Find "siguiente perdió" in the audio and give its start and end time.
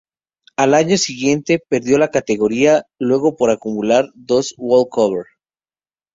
0.97-1.99